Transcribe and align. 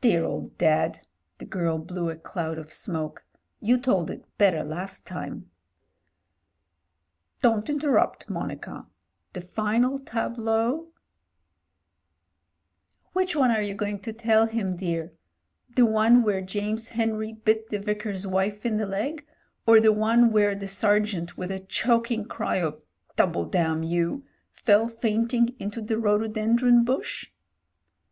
"Dear 0.00 0.24
old 0.24 0.56
Dad!" 0.58 1.00
The 1.38 1.44
girl 1.44 1.76
blew 1.78 2.08
a 2.08 2.14
cloud 2.14 2.56
of 2.56 2.72
smoke. 2.72 3.24
"You 3.60 3.78
told 3.78 4.08
it 4.08 4.24
better 4.38 4.62
last 4.62 5.08
time." 5.08 5.50
"Don't 7.42 7.68
interrupt, 7.68 8.30
Monica. 8.30 8.84
The 9.32 9.40
final 9.40 9.98
tableau" 9.98 10.92
"Which 13.12 13.34
one 13.34 13.50
are 13.50 13.60
you 13.60 13.74
going 13.74 13.98
to 14.02 14.12
tell 14.12 14.46
him, 14.46 14.76
dear? 14.76 15.14
The 15.74 15.84
one 15.84 16.22
where 16.22 16.42
James 16.42 16.90
Henry 16.90 17.32
bit 17.32 17.70
the 17.70 17.80
Vicar's 17.80 18.28
wife 18.28 18.64
in 18.64 18.76
the 18.76 18.86
leg, 18.86 19.26
or 19.66 19.80
the 19.80 19.90
one 19.92 20.30
where 20.30 20.54
the 20.54 20.68
sergeant 20.68 21.36
with 21.36 21.50
a 21.50 21.58
choking 21.58 22.24
cry 22.24 22.58
of 22.58 22.84
'Double, 23.16 23.46
damn 23.46 23.82
you 23.82 24.22
I' 24.28 24.60
fell 24.60 24.86
fainting 24.86 25.56
into 25.58 25.80
the 25.82 25.98
rhodo 25.98 26.28
dendron 26.28 26.84
bush 26.84 27.32